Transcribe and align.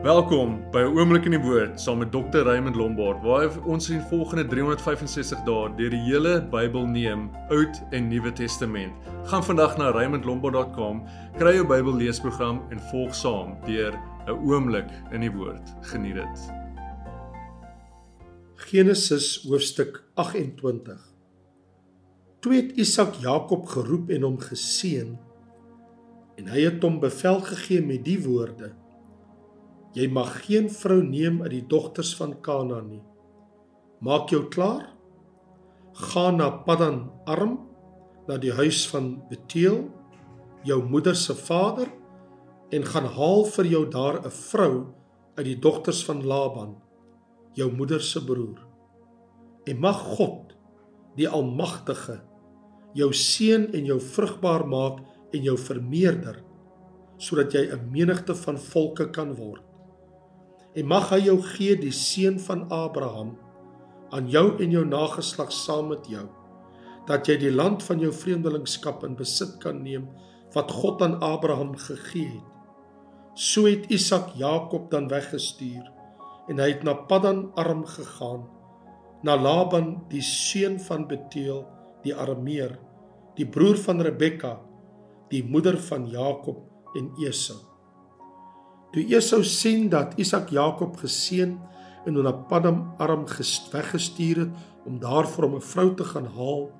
Welkom 0.00 0.64
by 0.72 0.80
'n 0.80 0.96
oomblik 0.96 1.24
in 1.28 1.36
die 1.36 1.40
woord 1.40 1.80
saam 1.80 1.98
met 1.98 2.12
Dr. 2.12 2.42
Raymond 2.48 2.76
Lombard 2.76 3.20
waar 3.22 3.52
ons 3.64 3.90
in 3.90 4.00
volgende 4.00 4.46
365 4.46 5.44
dae 5.44 5.68
deur 5.76 5.90
die 5.90 6.00
hele 6.00 6.40
Bybel 6.40 6.86
neem, 6.86 7.30
Oud 7.50 7.82
en 7.90 8.08
Nuwe 8.08 8.32
Testament. 8.32 8.92
Gaan 9.24 9.44
vandag 9.44 9.76
na 9.76 9.90
raymondlombard.com, 9.90 11.04
kry 11.36 11.54
jou 11.54 11.66
Bybel 11.66 11.94
leesprogram 11.94 12.62
en 12.70 12.80
volg 12.80 13.14
saam 13.14 13.56
deur 13.66 13.92
'n 14.26 14.30
oomblik 14.30 14.88
in 15.12 15.20
die 15.20 15.30
woord. 15.30 15.74
Geniet 15.80 16.14
dit. 16.14 16.50
Genesis 18.54 19.44
hoofstuk 19.48 20.04
28. 20.14 21.00
Toe 22.40 22.54
het 22.54 22.72
Isak 22.72 23.14
Jakob 23.14 23.66
geroep 23.66 24.10
en 24.10 24.22
hom 24.22 24.38
geseën 24.38 25.18
en 26.36 26.46
hy 26.46 26.60
het 26.64 26.82
hom 26.82 27.00
bevel 27.00 27.40
gegee 27.40 27.82
met 27.84 28.04
die 28.04 28.18
woorde: 28.22 28.72
Jy 29.92 30.06
mag 30.08 30.30
geen 30.46 30.70
vrou 30.72 31.02
neem 31.04 31.42
uit 31.44 31.52
die 31.52 31.66
dogters 31.68 32.14
van 32.16 32.32
Kanaan 32.40 32.86
nie. 32.88 33.02
Maak 34.00 34.30
jou 34.32 34.46
klaar. 34.48 34.86
Gaan 36.12 36.38
na 36.40 36.48
Paddan 36.64 37.10
Aram, 37.28 37.58
na 38.24 38.38
die 38.40 38.54
huis 38.56 38.86
van 38.88 39.18
Beteel, 39.28 39.82
jou 40.64 40.78
moeder 40.88 41.16
se 41.18 41.34
vader 41.36 41.90
en 42.72 42.86
gaan 42.88 43.10
haal 43.12 43.44
vir 43.44 43.66
jou 43.68 43.82
daar 43.90 44.24
'n 44.24 44.30
vrou 44.30 44.94
uit 45.36 45.44
die 45.44 45.58
dogters 45.58 46.04
van 46.04 46.24
Laban, 46.24 46.76
jou 47.54 47.68
moeder 47.72 48.00
se 48.00 48.24
broer. 48.24 48.64
En 49.66 49.80
mag 49.80 50.00
God, 50.16 50.56
die 51.16 51.28
Almagtige, 51.28 52.22
jou 52.94 53.12
seën 53.12 53.72
en 53.74 53.84
jou 53.84 54.00
vrugbaar 54.00 54.66
maak 54.66 55.00
en 55.32 55.42
jou 55.42 55.58
vermeerder 55.58 56.42
sodat 57.18 57.52
jy 57.52 57.68
'n 57.70 57.90
menigte 57.90 58.34
van 58.34 58.58
volke 58.58 59.10
kan 59.10 59.34
word 59.34 59.71
en 60.74 60.88
mag 60.88 61.10
hy 61.12 61.20
jou 61.26 61.38
gee 61.54 61.76
die 61.76 61.92
seën 61.92 62.38
van 62.40 62.64
Abraham 62.72 63.34
aan 64.12 64.28
jou 64.32 64.46
en 64.60 64.72
jou 64.72 64.84
nageslag 64.88 65.52
saam 65.52 65.90
met 65.92 66.08
jou 66.08 66.24
dat 67.08 67.26
jy 67.28 67.36
die 67.42 67.52
land 67.52 67.82
van 67.82 68.00
jou 68.00 68.12
vreemdelingskap 68.14 69.02
in 69.08 69.16
besit 69.18 69.58
kan 69.62 69.82
neem 69.84 70.06
wat 70.54 70.70
God 70.70 71.02
aan 71.02 71.16
Abraham 71.24 71.72
gegee 71.80 72.28
het. 72.28 72.48
So 73.34 73.64
het 73.64 73.88
Isak 73.88 74.34
Jakob 74.36 74.90
dan 74.92 75.08
weggestuur 75.08 75.88
en 76.52 76.60
hy 76.60 76.68
het 76.74 76.84
na 76.84 76.94
Paddan 77.08 77.46
Aram 77.56 77.86
gegaan 77.88 78.44
na 79.24 79.36
Laban 79.38 80.02
die 80.10 80.22
seun 80.24 80.78
van 80.82 81.08
Beteel 81.08 81.64
die 82.04 82.14
Arameer 82.14 82.76
die 83.38 83.48
broer 83.48 83.80
van 83.80 84.04
Rebekka 84.04 84.58
die 85.32 85.42
moeder 85.44 85.80
van 85.80 86.08
Jakob 86.12 86.60
en 86.98 87.12
Esau 87.24 87.71
Toe 88.92 89.04
Esau 89.08 89.40
sien 89.44 89.88
dat 89.88 90.18
Isak 90.20 90.50
Jakob 90.52 90.98
geseën 91.00 91.56
en 92.04 92.18
na 92.22 92.32
Paddan 92.32 92.92
Aram 92.98 93.24
weggestuur 93.72 94.38
het 94.44 94.52
om 94.84 94.98
daar 95.00 95.26
vir 95.26 95.44
hom 95.46 95.54
'n 95.56 95.60
vrou 95.60 95.94
te 95.94 96.04
gaan 96.04 96.26
haal, 96.26 96.70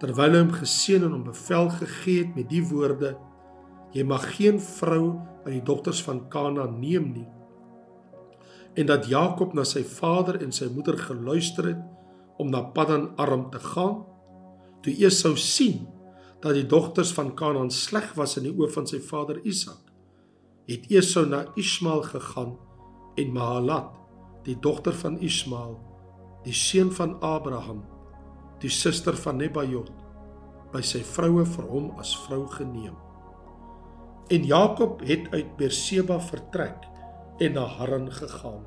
terwyl 0.00 0.32
hy 0.32 0.38
hom 0.38 0.52
geseën 0.52 1.04
en 1.04 1.12
hom 1.12 1.24
bevel 1.24 1.68
gegee 1.70 2.24
het 2.24 2.34
met 2.36 2.48
die 2.48 2.64
woorde: 2.64 3.16
Jy 3.92 4.04
mag 4.04 4.36
geen 4.36 4.60
vrou 4.60 5.20
uit 5.44 5.52
die 5.52 5.62
dogters 5.62 6.02
van 6.02 6.28
Kanaan 6.28 6.80
neem 6.80 7.12
nie. 7.12 7.28
En 8.74 8.86
dat 8.86 9.06
Jakob 9.06 9.54
na 9.54 9.64
sy 9.64 9.84
vader 9.84 10.40
en 10.42 10.52
sy 10.52 10.68
moeder 10.72 10.98
geluister 10.98 11.66
het 11.66 11.82
om 12.38 12.50
na 12.50 12.62
Paddan 12.62 13.12
Aram 13.16 13.50
te 13.50 13.58
gaan, 13.58 14.04
toe 14.82 14.92
Esau 14.92 15.36
sien 15.36 15.86
dat 16.40 16.54
die 16.54 16.66
dogters 16.66 17.12
van 17.12 17.34
Kanaan 17.34 17.70
sleg 17.70 18.14
was 18.14 18.36
in 18.36 18.42
die 18.42 18.54
oë 18.56 18.70
van 18.72 18.86
sy 18.86 18.98
vader 18.98 19.40
Isak, 19.44 19.91
het 20.66 20.86
Esau 20.90 21.26
na 21.26 21.44
Ismael 21.58 22.02
gegaan 22.02 22.54
en 23.14 23.32
Mahalat, 23.32 23.90
die 24.46 24.56
dogter 24.60 24.94
van 24.94 25.18
Ismael, 25.20 25.74
die 26.44 26.54
seun 26.54 26.92
van 26.94 27.16
Abraham, 27.20 27.82
die 28.62 28.70
suster 28.70 29.16
van 29.18 29.40
Nebajot, 29.42 29.90
by 30.72 30.80
sy 30.86 31.02
vroue 31.04 31.44
vir 31.46 31.66
hom 31.68 31.90
as 32.00 32.14
vrou 32.24 32.46
geneem. 32.54 32.94
En 34.32 34.46
Jakob 34.48 35.02
het 35.04 35.26
uit 35.34 35.50
Berseba 35.58 36.16
vertrek 36.22 36.86
en 37.42 37.58
na 37.58 37.66
Haran 37.66 38.06
gegaan. 38.12 38.62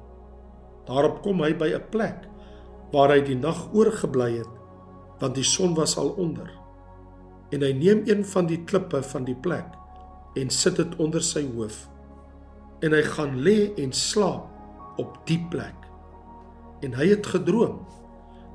Daarop 0.85 1.23
kom 1.23 1.41
hy 1.41 1.53
by 1.57 1.73
'n 1.73 1.89
plek 1.89 2.27
waar 2.91 3.09
hy 3.09 3.21
die 3.21 3.39
nag 3.39 3.73
oorgebly 3.73 4.37
het, 4.37 4.53
want 5.19 5.35
die 5.35 5.43
son 5.43 5.73
was 5.73 5.97
al 5.97 6.09
onder. 6.09 6.51
En 7.51 7.61
hy 7.61 7.73
neem 7.73 8.03
een 8.05 8.25
van 8.25 8.45
die 8.45 8.63
klippe 8.63 9.03
van 9.03 9.23
die 9.25 9.35
plek 9.35 9.65
en 10.35 10.49
sit 10.49 10.75
dit 10.75 10.95
onder 10.95 11.23
sy 11.23 11.43
hoof 11.55 11.89
en 12.85 12.93
hy 12.93 13.01
gaan 13.15 13.39
lê 13.41 13.73
en 13.81 13.93
slaap 13.95 14.99
op 15.01 15.17
die 15.29 15.39
plek. 15.51 15.87
En 16.85 16.93
hy 16.99 17.09
het 17.15 17.25
gedroom. 17.33 17.81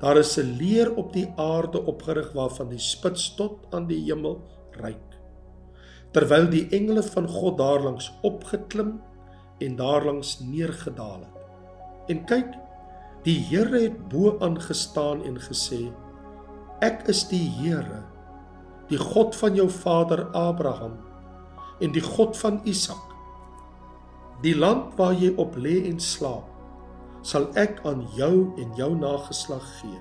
Daar 0.01 0.17
is 0.17 0.39
'n 0.39 0.57
leer 0.57 0.95
op 0.97 1.13
die 1.13 1.29
aarde 1.37 1.83
opgerig 1.87 2.33
waarvan 2.33 2.69
die 2.69 2.79
spits 2.79 3.35
tot 3.35 3.67
aan 3.71 3.87
die 3.87 4.01
hemel 4.05 4.41
reik. 4.71 5.19
Terwyl 6.13 6.49
die 6.51 6.69
engele 6.71 7.03
van 7.03 7.29
God 7.29 7.59
daarlangs 7.59 8.13
opgeklim 8.23 9.01
en 9.59 9.77
daarlangs 9.77 10.41
neergedaal 10.41 11.21
het. 11.21 11.37
En 12.09 12.25
kyk 12.25 12.55
die 13.23 13.39
Here 13.51 13.83
het 13.83 14.09
bo 14.09 14.39
aangestaan 14.41 15.25
en 15.25 15.37
gesê 15.37 15.93
ek 16.81 17.09
is 17.09 17.29
die 17.29 17.51
Here 17.61 18.03
die 18.89 18.99
God 18.99 19.37
van 19.37 19.55
jou 19.55 19.69
vader 19.71 20.27
Abraham 20.33 20.97
en 21.81 21.93
die 21.93 22.03
God 22.03 22.37
van 22.37 22.61
Isak. 22.65 23.10
Die 24.41 24.55
land 24.57 24.95
waar 24.97 25.13
jy 25.13 25.35
op 25.37 25.57
lê 25.61 25.83
en 25.91 25.99
slaap, 26.01 26.47
sal 27.21 27.51
ek 27.61 27.83
aan 27.85 28.07
jou 28.17 28.57
en 28.61 28.71
jou 28.79 28.89
nageslag 28.97 29.67
gee. 29.81 30.01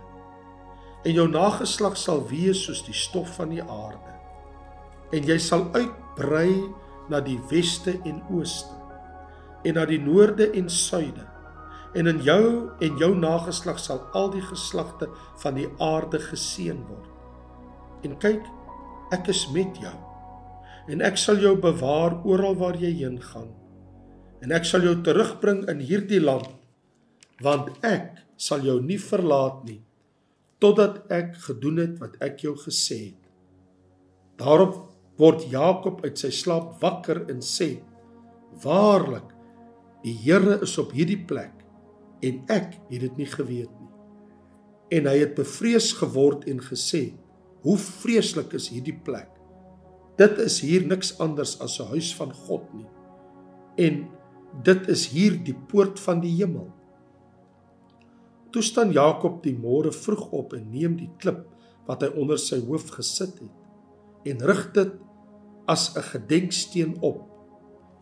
En 1.03 1.15
jou 1.15 1.25
nageslag 1.31 1.97
sal 1.99 2.23
wees 2.29 2.61
soos 2.63 2.79
die 2.87 2.95
stof 2.95 3.35
van 3.35 3.51
die 3.51 3.63
aarde. 3.63 4.15
En 5.11 5.27
jy 5.27 5.35
sal 5.43 5.65
uitbrei 5.75 6.53
na 7.11 7.19
die 7.23 7.39
weste 7.51 7.97
en 8.07 8.21
ooste 8.31 8.75
en 9.67 9.75
na 9.75 9.83
die 9.83 9.99
noorde 9.99 10.47
en 10.55 10.69
suide. 10.71 11.25
En 11.99 12.07
in 12.07 12.21
jou 12.23 12.69
en 12.79 12.99
jou 13.01 13.09
nageslag 13.17 13.79
sal 13.81 13.99
al 14.15 14.29
die 14.31 14.43
geslagte 14.45 15.09
van 15.43 15.57
die 15.59 15.67
aarde 15.83 16.21
geseën 16.29 16.79
word. 16.87 17.09
En 18.07 18.15
kyk, 18.23 18.45
ek 19.11 19.27
is 19.33 19.49
met 19.51 19.75
jou 19.83 19.97
en 20.89 21.03
ek 21.05 21.19
sal 21.21 21.37
jou 21.37 21.53
bewaar 21.59 22.15
oral 22.25 22.55
waar 22.57 22.77
jy 22.79 22.89
heen 23.03 23.19
gaan. 23.21 23.51
En 24.43 24.55
ek 24.55 24.65
sal 24.67 24.85
jou 24.87 24.95
terugbring 25.03 25.65
in 25.71 25.83
hierdie 25.83 26.23
land 26.23 26.55
want 27.43 27.71
ek 27.87 28.19
sal 28.39 28.63
jou 28.67 28.79
nie 28.83 28.99
verlaat 28.99 29.63
nie 29.67 29.79
totdat 30.59 31.05
ek 31.15 31.37
gedoen 31.45 31.79
het 31.79 31.95
wat 32.01 32.17
ek 32.23 32.43
jou 32.43 32.51
gesê 32.59 32.97
het. 33.09 33.21
Daarop 34.39 34.75
word 35.19 35.45
Jakob 35.51 36.03
uit 36.03 36.19
sy 36.19 36.31
slaap 36.35 36.77
wakker 36.83 37.25
en 37.31 37.39
sê: 37.43 37.77
Waarlik, 38.63 39.31
die 40.03 40.15
Here 40.15 40.59
is 40.63 40.77
op 40.79 40.93
hierdie 40.95 41.19
plek 41.27 41.55
en 42.23 42.43
ek 42.51 42.75
het 42.89 43.01
dit 43.05 43.19
nie 43.19 43.29
geweet 43.31 43.71
nie. 43.71 43.91
En 44.99 45.07
hy 45.07 45.17
het 45.21 45.35
bevrees 45.37 45.91
geword 45.99 46.47
en 46.51 46.59
gesê: 46.63 47.13
Hoe 47.63 47.77
vreeslik 47.79 48.55
is 48.55 48.69
hierdie 48.71 48.95
plek. 48.95 49.31
Dit 50.19 50.39
is 50.43 50.59
hier 50.63 50.83
niks 50.87 51.13
anders 51.23 51.59
as 51.63 51.79
'n 51.79 51.91
huis 51.95 52.11
van 52.15 52.33
God 52.33 52.67
nie. 52.73 52.87
En 53.79 54.07
dit 54.63 54.87
is 54.87 55.07
hier 55.13 55.37
die 55.43 55.55
poort 55.69 55.99
van 55.99 56.19
die 56.23 56.33
hemel. 56.37 56.69
Toe 58.49 58.63
staan 58.65 58.91
Jakob 58.91 59.43
die 59.43 59.53
môre 59.53 59.91
vroeg 59.93 60.31
op 60.33 60.53
en 60.57 60.71
neem 60.71 60.97
die 60.97 61.11
klip 61.21 61.45
wat 61.87 62.01
hy 62.05 62.09
onder 62.17 62.39
sy 62.41 62.59
hoof 62.65 62.89
gesit 62.97 63.37
het 63.41 64.29
en 64.29 64.41
rig 64.49 64.63
dit 64.73 64.95
as 65.69 65.95
'n 65.95 66.01
gedenksteen 66.01 66.97
op 67.01 67.29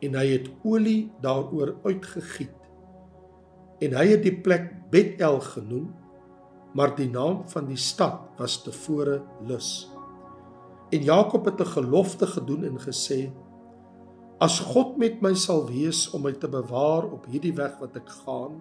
en 0.02 0.16
hy 0.16 0.28
het 0.28 0.48
olie 0.64 1.12
daaroor 1.22 1.76
uitgegiet. 1.84 2.56
En 3.82 3.94
hy 3.94 4.08
het 4.08 4.24
die 4.24 4.42
plek 4.42 4.74
Betel 4.92 5.40
genoem, 5.40 5.94
maar 6.74 6.96
die 6.96 7.10
naam 7.10 7.44
van 7.50 7.66
die 7.68 7.78
stad 7.78 8.22
was 8.38 8.64
tevore 8.64 9.22
Lus. 9.48 9.90
En 10.92 11.04
Jakob 11.04 11.46
het 11.46 11.60
'n 11.60 11.66
gelofte 11.66 12.28
gedoen 12.28 12.64
en 12.64 12.80
gesê: 12.80 13.32
As 14.44 14.60
God 14.62 14.98
met 15.02 15.22
my 15.26 15.34
sal 15.34 15.64
wees 15.66 16.06
om 16.14 16.22
my 16.28 16.34
te 16.38 16.50
bewaar 16.52 17.08
op 17.10 17.26
hierdie 17.32 17.56
weg 17.58 17.80
wat 17.82 17.96
ek 17.98 18.10
gaan 18.24 18.60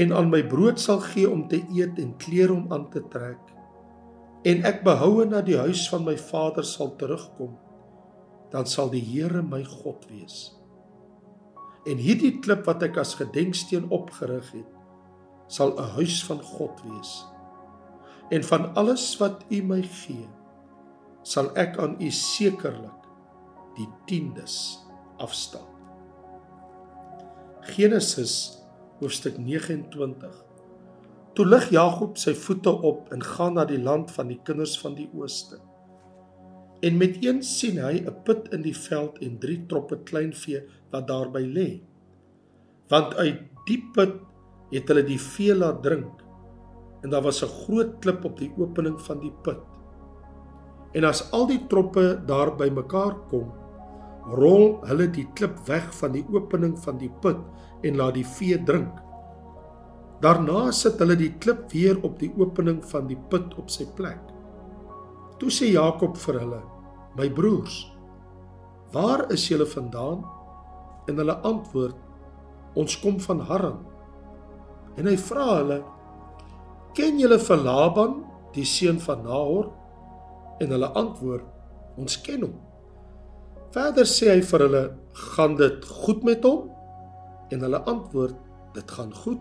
en 0.00 0.14
aan 0.16 0.30
my 0.32 0.40
brood 0.48 0.80
sal 0.80 1.02
gee 1.04 1.28
om 1.30 1.44
te 1.48 1.60
eet 1.76 2.00
en 2.00 2.14
klere 2.18 2.54
om 2.54 2.72
aan 2.72 2.88
te 2.90 3.02
trek 3.12 3.52
en 4.48 4.64
ek 4.64 4.80
behoue 4.86 5.26
na 5.28 5.42
die 5.44 5.58
huis 5.60 5.84
van 5.92 6.06
my 6.08 6.16
vader 6.20 6.64
sal 6.66 6.94
terugkom 7.00 7.52
dan 8.54 8.68
sal 8.70 8.90
die 8.92 9.02
Here 9.02 9.42
my 9.42 9.64
God 9.66 10.04
wees. 10.06 10.54
En 11.90 11.98
hierdie 11.98 12.38
klip 12.44 12.68
wat 12.68 12.84
ek 12.86 13.00
as 13.02 13.16
gedenksteen 13.18 13.88
opgerig 13.92 14.46
het 14.54 14.70
sal 15.50 15.74
'n 15.74 15.90
huis 15.98 16.22
van 16.24 16.40
God 16.40 16.80
wees. 16.86 17.26
En 18.30 18.44
van 18.44 18.74
alles 18.74 19.18
wat 19.18 19.44
U 19.50 19.60
my 19.62 19.82
gee 19.82 20.28
sal 21.22 21.50
ek 21.56 21.78
aan 21.80 21.96
u 22.00 22.10
sekerlik 22.10 23.03
die 23.76 23.88
tiendes 24.06 24.78
afstaan. 25.18 25.68
Genesis 27.60 28.64
hoofstuk 29.00 29.38
29. 29.38 30.44
Toe 31.34 31.46
lig 31.46 31.70
Jakob 31.74 32.18
sy 32.20 32.34
voete 32.38 32.70
op 32.70 33.08
en 33.14 33.22
gaan 33.24 33.56
na 33.58 33.64
die 33.66 33.80
land 33.82 34.12
van 34.14 34.28
die 34.30 34.38
kinders 34.46 34.76
van 34.78 34.94
die 34.98 35.08
ooste. 35.16 35.58
En 36.84 36.98
met 37.00 37.16
een 37.24 37.42
sien 37.42 37.80
hy 37.80 38.04
'n 38.04 38.22
put 38.24 38.52
in 38.52 38.62
die 38.62 38.76
veld 38.76 39.18
en 39.18 39.38
drie 39.38 39.66
troppe 39.66 39.96
kleinvee 40.04 40.60
wat 40.90 41.08
daarby 41.08 41.42
lê. 41.56 41.80
Want 42.88 43.14
uit 43.14 43.40
die 43.66 43.82
put 43.94 44.20
het 44.70 44.88
hulle 44.88 45.02
die 45.02 45.20
vee 45.20 45.54
laat 45.54 45.82
drink. 45.82 46.22
En 47.02 47.10
daar 47.10 47.22
was 47.22 47.42
'n 47.42 47.48
groot 47.64 47.98
klip 48.00 48.24
op 48.24 48.38
die 48.38 48.52
opening 48.58 49.00
van 49.00 49.20
die 49.20 49.32
put. 49.42 49.60
En 50.92 51.04
as 51.04 51.30
al 51.32 51.46
die 51.46 51.66
troppe 51.66 52.22
daar 52.26 52.56
by 52.56 52.68
mekaar 52.70 53.16
kom, 53.28 53.52
rol 54.32 54.78
hulle 54.88 55.06
die 55.12 55.26
klip 55.36 55.58
weg 55.68 55.90
van 56.00 56.14
die 56.16 56.24
opening 56.32 56.76
van 56.84 56.98
die 57.00 57.12
put 57.22 57.40
en 57.84 57.98
laat 58.00 58.16
die 58.16 58.24
vee 58.24 58.56
drink. 58.64 59.00
Daarna 60.24 60.70
sit 60.72 61.00
hulle 61.02 61.16
die 61.20 61.34
klip 61.42 61.66
weer 61.74 61.98
op 62.06 62.16
die 62.22 62.30
opening 62.40 62.80
van 62.88 63.08
die 63.10 63.18
put 63.30 63.52
op 63.60 63.68
sy 63.72 63.84
plek. 63.98 64.20
Toe 65.36 65.50
sê 65.52 65.68
Jakob 65.74 66.16
vir 66.16 66.40
hulle: 66.40 66.62
"My 67.18 67.28
broers, 67.28 67.92
waar 68.92 69.26
is 69.32 69.48
julle 69.48 69.66
vandaan?" 69.66 70.24
En 71.08 71.18
hulle 71.20 71.36
antwoord: 71.44 71.96
"Ons 72.74 72.96
kom 73.00 73.20
van 73.20 73.40
Haran." 73.40 73.84
En 74.96 75.06
hy 75.06 75.16
vra 75.16 75.56
hulle: 75.58 75.82
"Ken 76.94 77.18
julle 77.18 77.38
vir 77.38 77.56
Laban, 77.56 78.24
die 78.54 78.64
seun 78.64 79.00
van 79.00 79.22
Nahor?" 79.22 79.72
En 80.60 80.70
hulle 80.70 80.88
antwoord: 80.94 81.44
"Ons 81.98 82.20
ken 82.20 82.42
hom." 82.42 82.73
Verder 83.74 84.06
sê 84.06 84.28
hy 84.30 84.42
vir 84.46 84.62
hulle: 84.62 84.82
"Gaan 85.34 85.56
dit 85.58 85.86
goed 86.02 86.22
met 86.22 86.44
hom?" 86.46 86.68
En 87.50 87.64
hulle 87.66 87.80
antwoord: 87.90 88.36
"Dit 88.74 88.90
gaan 88.90 89.14
goed." 89.14 89.40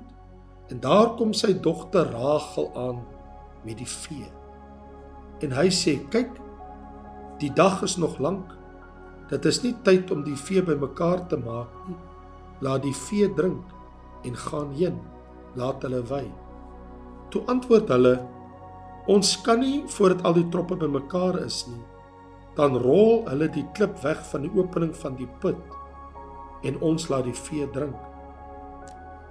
En 0.69 0.80
daar 0.80 1.13
kom 1.18 1.33
sy 1.33 1.53
dogter 1.53 2.09
Rachel 2.12 2.71
aan 2.74 3.03
met 3.65 3.77
die 3.77 3.88
vee. 3.88 4.31
En 5.45 5.51
hy 5.51 5.68
sê: 5.69 6.00
"Kyk, 6.09 6.33
die 7.39 7.53
dag 7.53 7.83
is 7.83 7.97
nog 7.97 8.18
lank. 8.19 8.57
Dit 9.30 9.45
is 9.45 9.62
nie 9.62 9.75
tyd 9.83 10.12
om 10.12 10.24
die 10.24 10.38
vee 10.38 10.63
bymekaar 10.63 11.27
te 11.27 11.38
maak 11.38 11.69
nie. 11.88 11.97
Laat 12.62 12.81
die 12.81 12.95
vee 13.06 13.33
drink 13.33 13.63
en 14.24 14.36
gaan 14.36 14.74
heen. 14.74 15.00
Laat 15.56 15.81
hulle 15.81 16.01
wy." 16.09 16.25
Toe 17.29 17.45
antwoord 17.45 17.88
hulle: 17.88 18.19
"Ons 19.07 19.41
kan 19.41 19.59
nie 19.59 19.83
voordat 19.88 20.24
al 20.25 20.33
die 20.33 20.50
troppe 20.50 20.75
bymekaar 20.75 21.44
is 21.45 21.68
nie." 21.68 21.92
Dan 22.57 22.77
rol 22.81 23.23
hulle 23.29 23.50
die 23.50 23.65
klip 23.73 23.97
weg 24.03 24.21
van 24.29 24.45
die 24.45 24.53
opening 24.53 24.94
van 24.97 25.17
die 25.17 25.29
put 25.41 25.61
en 26.63 26.79
ons 26.85 27.09
laat 27.11 27.27
die 27.27 27.35
vee 27.35 27.67
drink. 27.75 27.97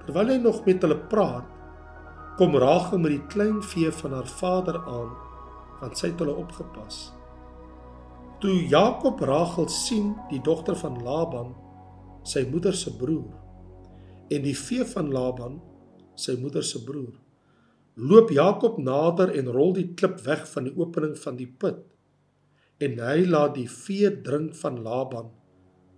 Terwyl 0.03 0.35
hy 0.35 0.39
nog 0.43 0.63
met 0.67 0.83
hulle 0.85 0.99
praat, 1.09 1.49
kom 2.37 2.57
Rachel 2.59 3.01
met 3.01 3.15
die 3.15 3.27
klein 3.33 3.61
vee 3.73 3.93
van 4.03 4.17
haar 4.17 4.29
vader 4.29 4.79
aan, 4.83 5.13
want 5.81 5.99
sy 5.99 6.11
het 6.11 6.23
hulle 6.23 6.35
opgepas. 6.43 7.11
Toe 8.43 8.57
Jakob 8.69 9.21
Rachel 9.23 9.69
sien, 9.71 10.13
die 10.31 10.41
dogter 10.43 10.77
van 10.81 10.99
Laban, 11.05 11.53
sy 12.27 12.45
moeder 12.51 12.75
se 12.75 12.91
broer, 12.99 13.31
en 14.33 14.43
die 14.43 14.57
vee 14.59 14.85
van 14.95 15.13
Laban, 15.15 15.61
sy 16.19 16.35
moeder 16.41 16.67
se 16.67 16.83
broer, 16.85 17.15
loop 17.95 18.33
Jakob 18.33 18.79
nader 18.81 19.31
en 19.37 19.51
rol 19.53 19.75
die 19.77 19.93
klip 19.95 20.19
weg 20.27 20.47
van 20.49 20.67
die 20.67 20.75
opening 20.81 21.15
van 21.21 21.37
die 21.37 21.47
put, 21.47 21.83
en 22.83 22.99
hy 22.99 23.23
laat 23.29 23.55
die 23.55 23.69
vee 23.71 24.11
drink 24.27 24.57
van 24.59 24.81
Laban, 24.83 25.31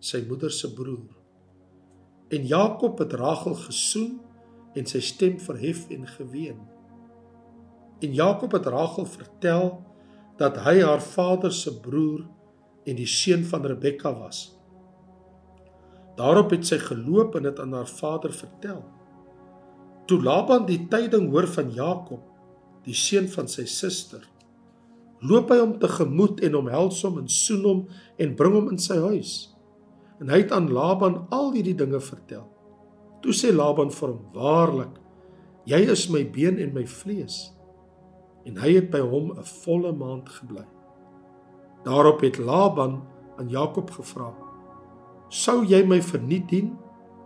sy 0.05 0.21
moeder 0.29 0.53
se 0.53 0.69
broer. 0.77 1.13
En 2.35 2.47
Jakob 2.49 2.99
het 3.01 3.15
Rachel 3.17 3.57
gesoen 3.63 4.19
en 4.77 4.89
sy 4.91 5.01
stem 5.05 5.39
verhef 5.41 5.87
en 5.95 6.07
geween. 6.17 6.59
En 8.05 8.17
Jakob 8.17 8.53
het 8.53 8.67
Rachel 8.67 9.07
vertel 9.09 9.69
dat 10.41 10.59
hy 10.67 10.81
haar 10.83 11.03
vader 11.03 11.53
se 11.55 11.73
broer 11.81 12.25
en 12.85 12.99
die 12.99 13.09
seun 13.09 13.47
van 13.49 13.65
Rebekka 13.65 14.13
was. 14.19 14.49
Daarop 16.19 16.53
het 16.55 16.67
sy 16.67 16.79
geloop 16.83 17.39
en 17.39 17.49
dit 17.49 17.61
aan 17.61 17.73
haar 17.75 17.91
vader 17.91 18.35
vertel. 18.35 18.83
Toe 20.11 20.21
Laban 20.23 20.67
die 20.69 20.83
tyding 20.91 21.31
hoor 21.33 21.49
van 21.49 21.73
Jakob, 21.75 22.23
die 22.85 22.95
seun 22.95 23.31
van 23.33 23.49
sy 23.49 23.65
suster, 23.71 24.27
loop 25.25 25.51
hy 25.51 25.59
hom 25.59 25.79
tegemoet 25.81 26.41
en 26.45 26.61
omhels 26.61 27.03
hom 27.03 27.19
en 27.19 27.29
soen 27.29 27.65
hom 27.65 27.83
en 28.21 28.37
bring 28.37 28.55
hom 28.55 28.71
in 28.73 28.79
sy 28.79 29.01
huis 29.01 29.55
en 30.21 30.31
hy 30.31 30.43
het 30.45 30.53
aan 30.55 30.71
Laban 30.73 31.25
al 31.35 31.53
hierdie 31.53 31.77
dinge 31.77 32.01
vertel. 32.01 32.47
Toe 33.23 33.35
sê 33.35 33.51
Laban 33.55 33.91
vir 33.91 34.09
hom: 34.09 34.23
"Waarlik, 34.35 35.01
jy 35.67 35.81
is 35.91 36.09
my 36.09 36.25
been 36.25 36.59
en 36.59 36.75
my 36.75 36.87
vlees." 36.87 37.53
En 38.45 38.57
hy 38.61 38.75
het 38.75 38.91
by 38.91 39.01
hom 39.01 39.33
'n 39.33 39.45
volle 39.65 39.93
maand 39.93 40.29
gebly. 40.29 40.65
Daarop 41.85 42.21
het 42.21 42.39
Laban 42.39 43.03
aan 43.39 43.49
Jakob 43.49 43.91
gevra: 43.91 44.33
"Sou 45.29 45.65
jy 45.65 45.85
my 45.87 46.01
verniet 46.03 46.49
dien 46.49 46.79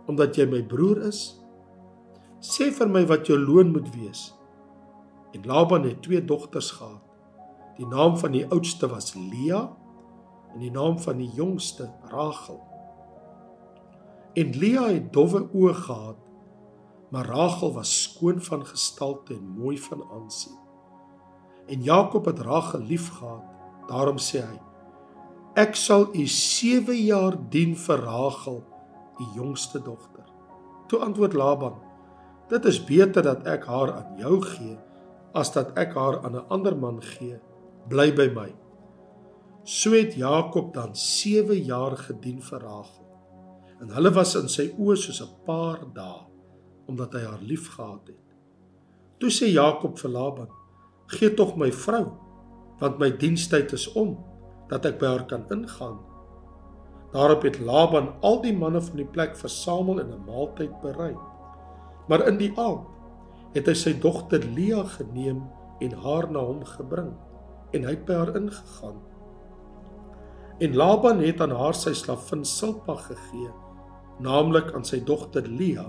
omdat 0.07 0.35
jy 0.35 0.45
my 0.45 0.63
broer 0.63 1.07
is? 1.07 1.39
Sê 2.41 2.71
vir 2.71 2.87
my 2.87 3.05
wat 3.05 3.27
jou 3.27 3.37
loon 3.37 3.71
moet 3.71 3.95
wees." 3.95 4.33
En 5.33 5.45
Laban 5.45 5.83
het 5.83 6.01
twee 6.01 6.25
dogters 6.25 6.71
gehad. 6.71 7.08
Die 7.79 7.87
naam 7.87 8.17
van 8.19 8.33
die 8.35 8.43
oudste 8.51 8.89
was 8.91 9.13
Lea 9.15 9.61
en 10.53 10.59
die 10.59 10.71
naam 10.71 10.97
van 10.99 11.21
die 11.21 11.29
jongste 11.31 11.87
Rachel. 12.11 12.59
En 14.35 14.51
Lea 14.59 14.89
het 14.89 15.13
dowwe 15.15 15.45
oë 15.55 15.73
gehad, 15.77 16.17
maar 17.09 17.29
Rachel 17.31 17.71
was 17.73 17.93
skoon 18.01 18.41
van 18.43 18.65
gestalte 18.65 19.33
en 19.37 19.55
mooi 19.61 19.77
van 19.79 20.03
aansien. 20.11 20.57
En 21.71 21.81
Jakob 21.83 22.25
het 22.25 22.39
Rachel 22.39 22.83
liefgehad. 22.83 23.45
Daarom 23.87 24.19
sê 24.19 24.43
hy: 24.43 24.59
Ek 25.57 25.75
sal 25.75 26.09
u 26.13 26.27
7 26.27 26.97
jaar 26.99 27.37
dien 27.49 27.77
vir 27.77 28.03
Rachel, 28.03 28.59
die 29.17 29.27
jongste 29.39 29.81
dogter. 29.81 30.27
Toe 30.87 30.99
antwoord 30.99 31.33
Laban: 31.33 31.79
Dit 32.49 32.65
is 32.65 32.83
beter 32.83 33.23
dat 33.23 33.47
ek 33.47 33.65
haar 33.65 33.93
aan 33.93 34.17
jou 34.19 34.41
gee 34.41 34.77
as 35.33 35.53
dat 35.53 35.71
ek 35.77 35.93
haar 35.93 36.19
aan 36.25 36.35
'n 36.35 36.49
ander 36.49 36.77
man 36.77 37.01
gee. 37.01 37.39
Bly 37.87 38.11
by 38.13 38.27
my. 38.35 38.49
So 39.63 39.91
het 39.91 40.13
Jakob 40.13 40.73
dan 40.73 40.95
7 40.95 41.63
jaar 41.63 41.97
gedien 41.97 42.41
vir 42.41 42.59
Rachel 42.59 43.05
en 43.79 43.93
hulle 43.95 44.11
was 44.11 44.35
in 44.35 44.49
sy 44.51 44.65
oë 44.75 44.95
soos 44.97 45.21
'n 45.21 45.45
paar 45.45 45.85
dae 45.93 46.25
omdat 46.89 47.13
hy 47.13 47.21
haar 47.23 47.41
liefgehad 47.41 48.07
het. 48.07 48.25
Toe 49.19 49.29
sê 49.29 49.47
Jakob 49.51 49.99
vir 49.99 50.09
Laban: 50.09 50.49
"Gee 51.07 51.33
tog 51.33 51.55
my 51.55 51.71
vrou, 51.71 52.11
want 52.79 52.99
my 52.99 53.11
dienstyd 53.11 53.73
is 53.73 53.87
om, 53.93 54.17
dat 54.69 54.85
ek 54.85 54.99
by 54.99 55.05
haar 55.05 55.25
kan 55.25 55.45
ingaan." 55.51 55.99
Daarop 57.11 57.43
het 57.43 57.59
Laban 57.59 58.13
al 58.21 58.41
die 58.41 58.53
manne 58.53 58.81
van 58.81 58.97
die 58.97 59.05
plek 59.05 59.35
versamel 59.35 59.99
en 59.99 60.11
'n 60.11 60.25
maaltyd 60.25 60.81
berei. 60.81 61.15
Maar 62.07 62.27
in 62.27 62.37
die 62.37 62.53
aand 62.57 62.87
het 63.53 63.67
hy 63.67 63.73
sy 63.73 63.99
dogter 63.99 64.43
Lea 64.43 64.83
geneem 64.83 65.43
en 65.79 65.91
haar 65.91 66.31
na 66.31 66.39
hom 66.39 66.65
gebring 66.65 67.13
en 67.73 67.85
hy 67.85 67.95
het 67.95 68.05
by 68.05 68.17
haar 68.17 68.35
ingegaan. 68.35 68.99
En 70.59 70.75
Laban 70.75 71.21
het 71.23 71.41
aan 71.41 71.55
haar 71.55 71.77
sy 71.77 71.93
slavin 71.95 72.45
Silpa 72.45 72.95
gegee 73.07 73.49
naamlik 74.19 74.73
aan 74.75 74.85
sy 74.85 74.99
dogter 75.03 75.47
Lea 75.47 75.87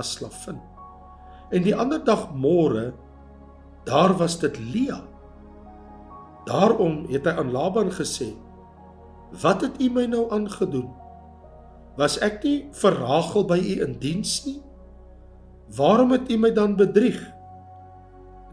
as 0.00 0.14
slavin. 0.16 0.60
En 1.50 1.64
die 1.64 1.74
ander 1.74 2.02
dag 2.04 2.28
môre 2.36 2.92
daar 3.88 4.14
was 4.20 4.38
dit 4.40 4.58
Lea. 4.60 5.00
Daarom 6.48 7.06
het 7.10 7.26
hy 7.26 7.34
aan 7.40 7.52
Laban 7.52 7.90
gesê: 7.92 8.32
"Wat 9.42 9.64
het 9.64 9.80
u 9.80 9.88
my 9.90 10.06
nou 10.06 10.28
aangedoen? 10.30 10.88
Was 11.96 12.18
ek 12.20 12.44
nie 12.44 12.68
vir 12.72 12.94
Rachel 13.00 13.44
by 13.44 13.58
u 13.58 13.74
in 13.84 13.98
diens 13.98 14.44
nie? 14.46 14.60
Waarom 15.76 16.12
het 16.12 16.30
u 16.30 16.36
my 16.36 16.52
dan 16.52 16.76
bedrieg?" 16.76 17.20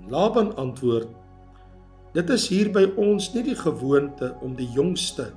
Laban 0.08 0.56
antwoord: 0.56 1.12
"Dit 2.18 2.34
is 2.34 2.48
hier 2.50 2.74
by 2.74 2.88
ons 2.98 3.30
nie 3.34 3.46
die 3.46 3.60
gewoonte 3.60 4.34
om 4.42 4.58
die 4.58 4.70
jongste 4.74 5.32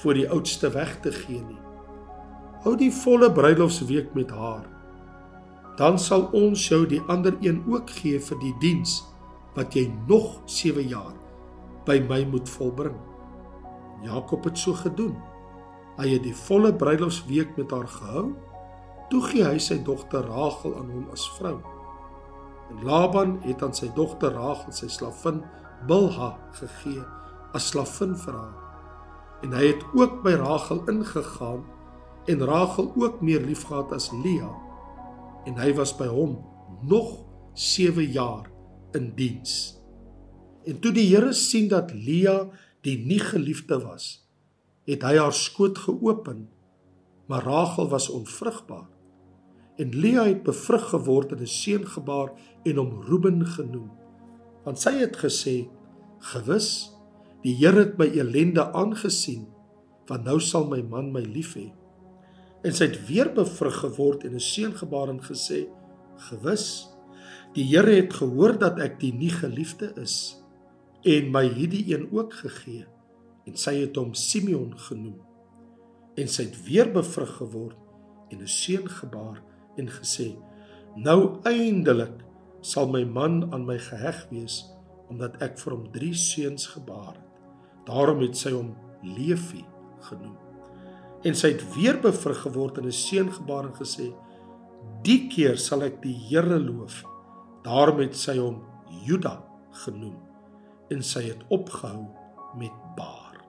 voor 0.00 0.14
die 0.14 0.28
oudste 0.30 0.72
weg 0.72 0.96
te 1.04 1.12
gee 1.12 1.42
nie 1.44 1.60
hou 2.64 2.72
die 2.80 2.92
volle 2.92 3.28
bruilofsweek 3.32 4.14
met 4.16 4.30
haar. 4.32 4.64
Dan 5.76 5.98
sal 6.00 6.30
ons 6.36 6.62
jou 6.70 6.84
die 6.88 7.02
ander 7.12 7.36
een 7.44 7.60
ook 7.68 7.90
gee 7.98 8.20
vir 8.20 8.38
die 8.40 8.54
diens 8.62 9.02
wat 9.54 9.76
jy 9.76 9.84
nog 10.08 10.38
7 10.50 10.86
jaar 10.88 11.12
by 11.84 11.98
my 12.08 12.22
moet 12.30 12.48
volbring. 12.48 12.96
Jakob 14.04 14.48
het 14.48 14.58
so 14.58 14.72
gedoen. 14.80 15.12
Hy 15.98 16.08
het 16.14 16.24
die 16.24 16.34
volle 16.46 16.72
bruilofsweek 16.74 17.52
met 17.58 17.70
haar 17.70 17.88
gehou. 17.88 18.30
Toe 19.12 19.20
gee 19.28 19.44
hy 19.44 19.60
sy 19.60 19.76
dogter 19.84 20.24
Rachel 20.24 20.74
aan 20.80 20.88
hom 20.90 21.04
as 21.12 21.26
vrou. 21.36 21.58
En 22.72 22.80
Laban 22.88 23.36
het 23.44 23.62
aan 23.62 23.76
sy 23.76 23.90
dogter 23.94 24.32
Rachel 24.32 24.72
sy 24.72 24.88
slavin 24.88 25.42
Bilha 25.86 26.34
gegee 26.58 27.02
as 27.54 27.68
slavin 27.70 28.14
vir 28.16 28.34
haar. 28.34 28.60
En 29.42 29.52
hy 29.52 29.66
het 29.72 29.82
ook 29.94 30.22
by 30.24 30.34
Rachel 30.40 30.82
ingegaan 30.90 31.64
en 32.26 32.44
Rachel 32.44 32.92
ook 32.96 33.20
meer 33.20 33.40
liefgehad 33.44 33.92
as 33.92 34.10
Lea 34.24 34.50
en 35.44 35.58
hy 35.60 35.72
was 35.76 35.92
by 35.96 36.08
hom 36.08 36.38
nog 36.88 37.24
7 37.54 38.10
jaar 38.12 38.48
in 38.96 39.12
diens. 39.16 39.76
En 40.64 40.80
toe 40.80 40.92
die 40.96 41.06
Here 41.10 41.32
sien 41.36 41.68
dat 41.68 41.92
Lea 41.92 42.46
die 42.84 42.98
nie 43.04 43.20
geliefde 43.20 43.78
was, 43.82 44.24
het 44.88 45.04
hy 45.04 45.16
haar 45.16 45.32
skoot 45.36 45.78
geopen, 45.86 46.48
maar 47.28 47.44
Rachel 47.44 47.88
was 47.88 48.10
onvrugbaar. 48.12 48.88
En 49.80 49.94
Lea 49.96 50.24
het 50.28 50.42
bevrug 50.44 50.88
geword 50.92 51.32
en 51.32 51.42
'n 51.42 51.46
seun 51.46 51.86
gebaar 51.86 52.32
en 52.64 52.76
hom 52.76 53.02
Reuben 53.02 53.46
genoem, 53.46 53.90
want 54.64 54.80
sy 54.80 54.92
het 55.00 55.16
gesê: 55.16 55.68
"Gewis, 56.24 56.90
die 57.44 57.52
Here 57.58 57.82
het 57.82 57.98
my 58.00 58.06
elende 58.16 58.64
aangesien, 58.72 59.46
want 60.08 60.24
nou 60.24 60.38
sal 60.40 60.68
my 60.70 60.80
man 60.82 61.12
my 61.12 61.20
lief 61.20 61.54
hê." 61.58 61.72
En 62.64 62.72
sy 62.72 62.88
het 62.88 63.06
weer 63.08 63.28
bevrug 63.36 63.76
geword 63.82 64.24
en 64.24 64.34
'n 64.34 64.40
seun 64.40 64.72
gebaar 64.72 65.08
en 65.08 65.20
gesê: 65.20 65.68
"Gewis, 66.16 66.88
die 67.52 67.64
Here 67.64 67.90
het 68.00 68.12
gehoor 68.12 68.58
dat 68.58 68.78
ek 68.78 69.00
die 69.00 69.12
nie 69.12 69.30
geliefde 69.30 69.92
is 70.00 70.40
en 71.04 71.30
my 71.30 71.48
hierdie 71.48 71.94
een 71.94 72.08
ook 72.12 72.32
gegee." 72.32 72.86
En 73.46 73.56
sy 73.56 73.74
het 73.80 73.96
hom 73.96 74.14
Simeon 74.14 74.78
genoem. 74.78 75.20
En 76.16 76.28
sy 76.28 76.42
het 76.42 76.64
weer 76.64 76.92
bevrug 76.92 77.36
geword 77.36 77.76
en 78.30 78.40
'n 78.40 78.46
seun 78.46 78.88
gebaar 78.88 79.42
en 79.76 79.88
gesê: 79.88 80.36
"Nou 80.96 81.38
eindelik 81.42 82.24
sal 82.60 82.88
my 82.88 83.04
man 83.04 83.52
aan 83.52 83.66
my 83.66 83.78
geheg 83.78 84.26
wees 84.30 84.73
omdat 85.08 85.42
ek 85.42 85.58
vir 85.58 85.76
hom 85.76 85.84
3 85.92 86.14
seuns 86.14 86.66
gebaar 86.66 87.14
het." 87.14 87.30
Daarom 87.86 88.20
het 88.20 88.36
sy 88.36 88.50
hom 88.50 88.74
Levi 89.02 89.64
genoem. 90.00 90.36
En 91.24 91.34
sy 91.34 91.52
het 91.52 91.64
weer 91.74 92.00
bevrug 92.00 92.40
geword 92.46 92.78
en 92.78 92.86
'n 92.86 92.92
seun 92.92 93.32
gebaar 93.32 93.64
en 93.64 93.74
gesê: 93.74 94.12
"Die 95.02 95.28
keer 95.28 95.56
sal 95.56 95.82
ek 95.82 96.02
die 96.02 96.14
Here 96.28 96.58
loof." 96.58 97.04
Daarom 97.62 97.98
het 97.98 98.16
sy 98.16 98.38
hom 98.38 98.62
Juda 99.04 99.42
genoem 99.70 100.16
en 100.90 101.02
sy 101.02 101.22
het 101.22 101.44
opgehou 101.48 102.06
met 102.58 102.72
baar. 102.96 103.40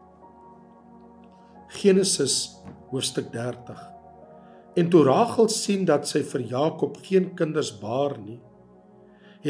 Genesis 1.67 2.55
hoofstuk 2.89 3.31
30 3.31 3.95
En 4.75 4.89
toe 4.89 5.03
Rachel 5.03 5.47
sien 5.49 5.85
dat 5.87 6.07
sy 6.07 6.19
vir 6.27 6.41
Jakob 6.51 6.97
geen 7.03 7.29
kinders 7.39 7.71
baar 7.79 8.17
nie, 8.19 8.41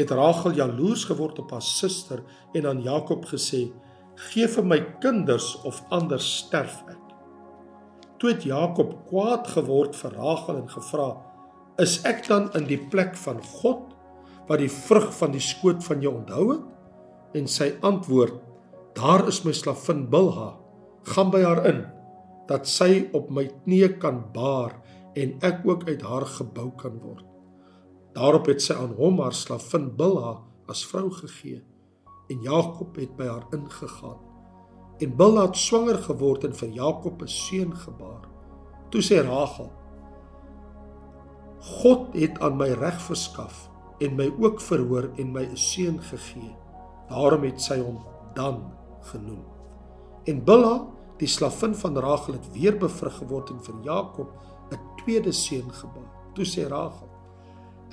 het 0.02 0.12
Rachel 0.12 0.56
jaloers 0.56 1.04
geword 1.08 1.38
op 1.38 1.50
haar 1.56 1.64
suster 1.64 2.22
en 2.52 2.66
aan 2.66 2.82
Jakob 2.82 3.24
gesê: 3.24 3.72
"Gee 4.14 4.48
vir 4.48 4.64
my 4.64 4.80
kinders 5.00 5.56
of 5.64 5.82
anders 5.88 6.36
sterf 6.36 6.82
ek." 6.88 7.02
Toe 8.18 8.30
het 8.30 8.42
Jakob 8.42 9.06
kwaad 9.08 9.46
geword 9.48 9.96
vir 9.96 10.12
Rachel 10.12 10.56
en 10.56 10.68
gevra: 10.68 11.16
"Is 11.78 12.02
ek 12.04 12.28
dan 12.28 12.52
in 12.54 12.66
die 12.66 12.80
plek 12.90 13.16
van 13.16 13.42
God 13.42 13.94
wat 14.48 14.58
die 14.58 14.70
vrug 14.70 15.12
van 15.14 15.32
die 15.32 15.40
skoot 15.40 15.84
van 15.84 16.00
jou 16.00 16.14
onthou 16.14 16.52
het?" 16.52 16.64
En 17.34 17.46
sy 17.46 17.74
antwoord: 17.80 18.34
"Daar 18.94 19.28
is 19.28 19.44
my 19.44 19.52
slavin 19.52 20.10
Bilha. 20.10 20.56
Gaan 21.02 21.30
by 21.30 21.42
haar 21.42 21.66
in 21.66 21.86
dat 22.46 22.68
sy 22.68 23.08
op 23.12 23.30
my 23.30 23.50
knie 23.64 23.98
kan 23.98 24.24
baar." 24.32 24.86
en 25.16 25.36
ek 25.40 25.64
ook 25.64 25.88
uit 25.88 26.02
haar 26.02 26.26
gebou 26.28 26.70
kan 26.76 26.98
word. 27.00 27.24
Daarop 28.16 28.46
het 28.48 28.62
sy 28.64 28.72
aan 28.72 28.94
hom 28.96 29.18
haar 29.20 29.34
slavin 29.36 29.90
Bilha 29.96 30.38
as 30.72 30.86
vrou 30.88 31.10
gegee 31.12 31.60
en 32.32 32.42
Jakob 32.42 32.96
het 32.96 33.12
by 33.18 33.26
haar 33.28 33.44
ingegaan. 33.52 34.16
En 35.04 35.16
Bilha 35.16 35.42
het 35.44 35.58
swanger 35.60 35.98
geword 36.06 36.46
en 36.48 36.54
vir 36.56 36.70
Jakob 36.78 37.22
'n 37.22 37.28
seun 37.28 37.76
gebaar. 37.76 38.24
Toe 38.90 39.02
sê 39.02 39.20
Rachel: 39.20 39.70
God 41.60 42.14
het 42.14 42.40
aan 42.40 42.56
my 42.56 42.68
reg 42.68 43.00
verskaf 43.00 43.70
en 44.00 44.16
my 44.16 44.32
ook 44.40 44.60
verhoor 44.60 45.10
en 45.16 45.32
my 45.32 45.44
'n 45.44 45.56
seun 45.56 46.02
gegee. 46.02 46.56
Daarom 47.08 47.42
het 47.42 47.60
sy 47.60 47.80
hom 47.80 48.00
Dan 48.34 48.72
genoem. 49.00 49.44
En 50.24 50.44
Bilha, 50.44 50.86
die 51.16 51.28
slavin 51.28 51.74
van 51.74 51.96
Rachel 51.98 52.32
het 52.32 52.52
weer 52.52 52.78
bevrug 52.78 53.16
geword 53.16 53.50
en 53.50 53.60
vir 53.64 53.74
Jakob 53.82 54.32
'n 54.70 54.78
tweede 54.96 55.32
seun 55.32 55.72
gebaar. 55.72 56.10
Toe 56.34 56.44
sê 56.44 56.68
Rachel: 56.68 57.15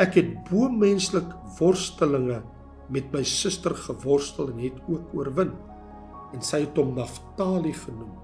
Ek 0.02 0.16
het 0.18 0.30
bo 0.48 0.72
menslik 0.74 1.28
worstelinge 1.60 2.40
met 2.90 3.12
my 3.14 3.22
suster 3.24 3.76
geworstel 3.78 4.50
en 4.50 4.62
het 4.64 4.80
ook 4.90 5.14
oorwin. 5.14 5.52
En 6.34 6.42
sy 6.42 6.64
het 6.64 6.80
hom 6.82 6.96
Naftali 6.98 7.74
genoem. 7.78 8.16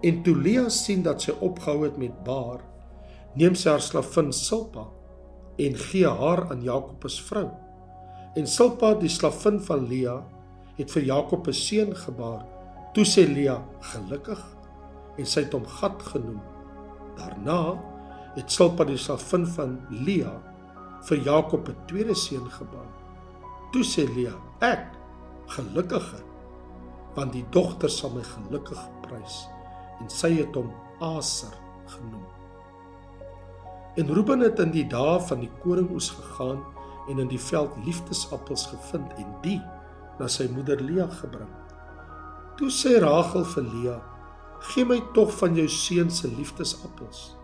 En 0.00 0.22
toe 0.24 0.36
Lea 0.36 0.68
sien 0.72 1.02
dat 1.04 1.20
sy 1.24 1.34
opgehou 1.44 1.82
het 1.84 1.98
met 2.00 2.16
baar, 2.24 2.62
neem 3.36 3.56
sy 3.56 3.74
haar 3.74 3.84
slavin 3.84 4.32
Silpa 4.32 4.86
en 5.60 5.76
gee 5.76 6.08
haar 6.08 6.46
aan 6.52 6.64
Jakob 6.64 7.04
as 7.04 7.18
vrou. 7.28 7.48
En 8.36 8.48
Silpa, 8.48 8.94
die 9.00 9.12
slavin 9.12 9.60
van 9.64 9.86
Lea, 9.88 10.18
het 10.76 10.92
vir 10.92 11.04
Jakob 11.04 11.48
'n 11.48 11.52
seun 11.52 11.96
gebaar. 11.96 12.44
Toe 12.92 13.04
sê 13.04 13.28
Lea: 13.28 13.62
"Gelukkig." 13.80 14.56
En 15.18 15.26
sy 15.26 15.40
het 15.40 15.52
hom 15.52 15.66
Gad 15.66 16.02
genoem. 16.02 16.40
Daarna 17.16 17.80
het 18.34 18.52
Silpa 18.52 18.84
die 18.84 18.96
slavin 18.96 19.46
van 19.46 19.80
Lea 19.90 20.45
vir 21.06 21.18
Jakob 21.22 21.68
'n 21.68 21.76
tweede 21.86 22.14
seun 22.14 22.50
gebaar. 22.50 22.92
Toe 23.72 23.84
sê 23.84 24.06
Lea: 24.14 24.34
"Ek 24.60 24.86
gelukkige, 25.46 26.22
want 27.14 27.32
die 27.32 27.46
dogter 27.50 27.90
sal 27.90 28.10
my 28.10 28.22
gelukkig 28.22 28.88
prys." 29.02 29.48
En 30.00 30.10
sy 30.10 30.30
het 30.36 30.54
hom 30.54 30.72
Aser 31.00 31.54
genoem. 31.86 32.26
En 33.96 34.14
Reuben 34.14 34.40
het 34.40 34.58
in 34.58 34.70
die 34.70 34.86
dae 34.86 35.20
van 35.20 35.40
die 35.40 35.50
koringoes 35.62 36.10
gegaan 36.10 36.64
en 37.08 37.18
in 37.18 37.28
die 37.28 37.40
veld 37.40 37.70
liefdesappels 37.84 38.66
gevind 38.66 39.12
en 39.16 39.34
die 39.42 39.62
na 40.18 40.28
sy 40.28 40.48
moeder 40.52 40.80
Lea 40.80 41.06
gebring. 41.06 41.52
Toe 42.56 42.70
sê 42.70 42.98
Rachel 43.00 43.44
vir 43.44 43.62
Lea: 43.62 43.96
gee 44.60 44.84
my 44.84 45.00
tog 45.14 45.32
van 45.38 45.54
jou 45.54 45.68
seun 45.68 46.10
se 46.10 46.28
liefdesappels. 46.28 47.36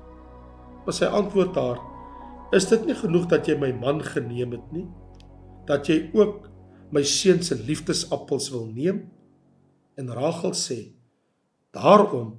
Maar 0.85 0.95
sy 0.95 1.05
antwoord 1.05 1.57
haar: 1.57 1.81
Is 2.53 2.67
dit 2.69 2.83
nie 2.85 2.95
genoeg 2.97 3.31
dat 3.31 3.47
jy 3.49 3.55
my 3.57 3.71
man 3.81 4.03
geneem 4.05 4.51
het 4.53 4.73
nie? 4.77 4.85
Dat 5.65 5.89
jy 5.89 6.11
ook 6.13 6.51
my 6.93 7.01
seun 7.09 7.41
se 7.41 7.57
liefdesappels 7.57 8.51
wil 8.53 8.67
neem? 8.69 9.07
En 9.97 10.13
Rachel 10.13 10.53
sê: 10.53 10.79
Daarom 11.73 12.35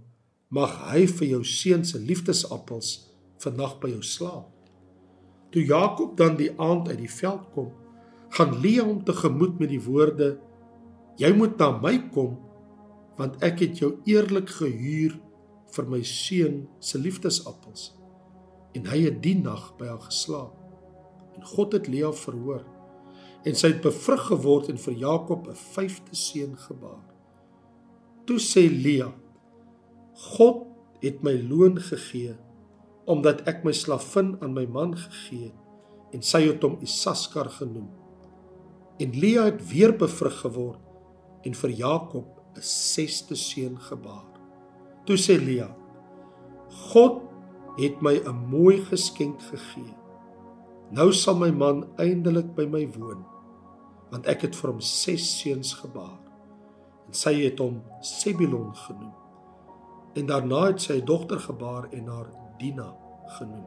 mag 0.53 0.75
hy 0.91 1.07
vir 1.09 1.27
jou 1.31 1.39
seun 1.49 1.81
se 1.85 1.97
liefdesappels 1.97 2.91
vandag 3.41 3.79
by 3.81 3.89
jou 3.95 4.03
slaap. 4.05 4.51
Toe 5.49 5.65
Jakob 5.65 6.13
dan 6.17 6.37
die 6.37 6.51
aand 6.61 6.91
uit 6.93 7.01
die 7.01 7.09
veld 7.09 7.49
kom, 7.57 7.73
gaan 8.37 8.53
Lea 8.61 8.85
hom 8.85 9.01
tegemoet 9.05 9.57
met 9.57 9.73
die 9.73 9.81
woorde: 9.81 10.35
Jy 11.17 11.33
moet 11.33 11.57
na 11.57 11.71
my 11.81 11.97
kom 12.13 12.37
want 13.17 13.43
ek 13.45 13.59
het 13.61 13.81
jou 13.81 13.91
eerlik 14.09 14.49
gehuur 14.49 15.17
vir 15.73 15.89
my 15.89 15.99
seun 16.05 16.63
se 16.81 16.97
liefdesappels 16.97 17.91
en 18.73 18.85
hy 18.89 19.03
het 19.05 19.21
die 19.23 19.37
nag 19.39 19.71
by 19.77 19.87
haar 19.91 20.01
geslaap. 20.01 20.53
En 21.37 21.45
God 21.45 21.73
het 21.73 21.87
Lea 21.87 22.11
verhoor 22.11 22.63
en 23.43 23.57
sy 23.59 23.73
het 23.73 23.81
bevrug 23.83 24.21
geword 24.29 24.69
en 24.71 24.77
vir 24.79 24.93
Jakob 24.93 25.47
'n 25.47 25.55
vyfde 25.75 26.15
seun 26.15 26.55
gebaar. 26.57 27.03
Toe 28.25 28.39
sê 28.39 28.69
Lea 28.69 29.11
God 30.13 30.67
het 31.01 31.23
my 31.23 31.33
loon 31.49 31.79
gegee 31.79 32.35
omdat 33.05 33.43
ek 33.47 33.63
my 33.63 33.71
slavin 33.71 34.37
aan 34.41 34.53
my 34.53 34.65
man 34.65 34.95
gegee 34.95 35.51
het 35.51 35.59
en 36.13 36.21
sy 36.21 36.45
het 36.47 36.63
hom 36.63 36.77
Isaskar 36.81 37.49
genoem. 37.49 37.89
En 38.99 39.11
Lea 39.19 39.43
het 39.49 39.69
weer 39.69 39.97
bevrug 39.97 40.39
geword 40.45 40.79
en 41.43 41.53
vir 41.53 41.69
Jakob 41.69 42.25
'n 42.55 42.61
sesde 42.61 43.35
seun 43.35 43.79
gebaar. 43.79 44.29
Toe 45.05 45.17
sê 45.17 45.35
Lea: 45.37 45.75
God 46.69 47.32
het 47.77 48.01
my 48.01 48.21
'n 48.25 48.49
mooi 48.49 48.77
geskenk 48.85 49.41
gegee. 49.41 49.95
Nou 50.91 51.13
sal 51.13 51.35
my 51.35 51.51
man 51.51 51.87
eindelik 51.97 52.55
by 52.55 52.65
my 52.65 52.87
woon, 52.97 53.25
want 54.11 54.25
ek 54.25 54.41
het 54.41 54.55
vir 54.55 54.71
hom 54.71 54.81
ses 54.81 55.39
seuns 55.39 55.73
gebaar. 55.73 56.19
En 57.07 57.13
sy 57.13 57.33
het 57.43 57.59
hom 57.59 57.81
Sebulon 58.01 58.75
genoem. 58.75 59.13
En 60.13 60.25
daarna 60.25 60.65
het 60.65 60.81
sy 60.81 60.93
'n 61.01 61.05
dogter 61.05 61.39
gebaar 61.39 61.89
en 61.91 62.07
haar 62.07 62.29
Dina 62.57 62.95
genoem. 63.25 63.65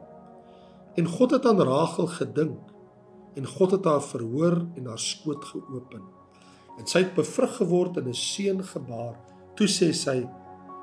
En 0.95 1.07
God 1.07 1.31
het 1.31 1.45
aan 1.45 1.61
Rachel 1.61 2.07
gedink 2.07 2.59
en 3.33 3.45
God 3.45 3.71
het 3.71 3.85
haar 3.85 4.01
verhoor 4.01 4.65
en 4.75 4.85
haar 4.85 4.99
skoot 4.99 5.45
geopen 5.45 6.17
en 6.77 6.85
sy 6.85 7.03
het 7.05 7.15
bevrug 7.17 7.55
geword 7.57 7.97
en 7.97 8.07
'n 8.09 8.13
seun 8.13 8.63
gebaar. 8.63 9.15
Toe 9.55 9.67
sê 9.67 9.91
sy: 9.93 10.27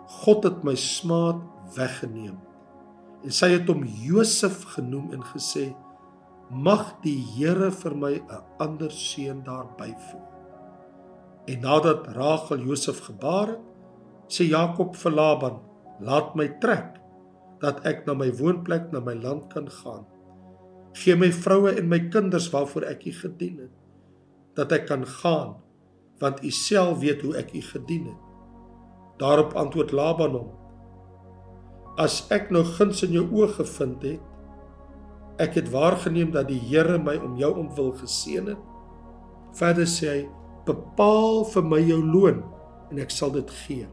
God 0.06 0.44
het 0.44 0.64
my 0.64 0.74
smaad 0.74 1.40
weggeneem. 1.74 2.38
En 3.24 3.32
sy 3.32 3.54
het 3.54 3.68
hom 3.72 3.84
Josef 4.04 4.62
genoem 4.74 5.12
en 5.16 5.24
gesê: 5.32 5.70
Mag 6.50 7.00
die 7.02 7.18
Here 7.34 7.70
vir 7.72 7.94
my 7.96 8.14
'n 8.20 8.42
ander 8.60 8.90
seun 8.90 9.42
daar 9.44 9.68
byvoeg. 9.78 10.28
En 11.46 11.60
nadat 11.60 12.06
Rachel 12.16 12.58
Josef 12.58 13.00
gebaar 13.00 13.48
het, 13.48 13.64
sê 14.28 14.44
Jakob 14.48 14.96
vir 14.96 15.12
Laban: 15.12 15.60
Laat 16.00 16.34
my 16.34 16.48
trek 16.60 17.00
dat 17.60 17.84
ek 17.86 18.06
na 18.06 18.14
my 18.14 18.30
woonplek 18.32 18.92
na 18.92 19.00
my 19.00 19.14
land 19.14 19.48
kan 19.52 19.70
gaan. 19.70 20.04
Gee 20.92 21.16
my 21.16 21.32
vroue 21.32 21.72
en 21.78 21.88
my 21.88 22.08
kinders 22.08 22.50
waarvoor 22.50 22.82
ek 22.82 23.06
U 23.06 23.12
gedien 23.12 23.58
het, 23.58 23.72
dat 24.54 24.72
ek 24.72 24.86
kan 24.86 25.06
gaan, 25.06 25.56
want 26.20 26.44
U 26.44 26.50
self 26.50 26.98
weet 26.98 27.22
hoe 27.22 27.36
ek 27.36 27.54
U 27.54 27.60
gedien 27.60 28.04
het. 28.04 28.20
Daarop 29.18 29.54
antwoord 29.54 29.92
Laban 29.92 30.30
hom: 30.30 30.50
As 32.00 32.24
ek 32.34 32.48
nou 32.50 32.64
guns 32.66 33.04
in 33.06 33.12
jou 33.14 33.26
oë 33.30 33.52
gevind 33.58 34.02
het, 34.02 34.22
ek 35.42 35.58
het 35.58 35.68
waargeneem 35.70 36.32
dat 36.34 36.48
die 36.50 36.58
Here 36.58 36.98
my 36.98 37.16
om 37.22 37.36
jou 37.38 37.52
om 37.58 37.68
wil 37.76 37.92
geseën 37.98 38.50
het. 38.50 38.64
Verder 39.54 39.86
sê 39.90 40.08
hy: 40.10 40.22
Bepaal 40.66 41.44
vir 41.52 41.68
my 41.70 41.80
jou 41.82 42.00
loon 42.02 42.42
en 42.90 43.02
ek 43.02 43.14
sal 43.14 43.34
dit 43.34 43.50
gee. 43.64 43.86